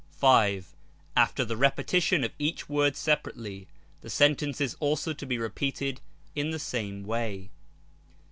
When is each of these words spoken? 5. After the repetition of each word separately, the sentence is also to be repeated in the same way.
5. 0.17 0.73
After 1.15 1.45
the 1.45 1.55
repetition 1.55 2.23
of 2.23 2.31
each 2.39 2.67
word 2.67 2.95
separately, 2.95 3.67
the 4.01 4.09
sentence 4.09 4.59
is 4.59 4.75
also 4.79 5.13
to 5.13 5.25
be 5.27 5.37
repeated 5.37 6.01
in 6.33 6.49
the 6.49 6.57
same 6.57 7.03
way. 7.03 7.51